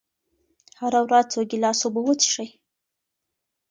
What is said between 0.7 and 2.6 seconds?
هره ورځ څو ګیلاسه اوبه وڅښئ.